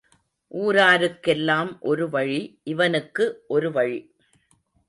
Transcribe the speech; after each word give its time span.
ஊராருக்கெல்லாம் 0.53 1.77
ஒரு 1.81 2.09
வழி 2.09 2.59
இவனுக்கு 2.63 3.43
ஒரு 3.47 3.71
வழி. 3.71 3.99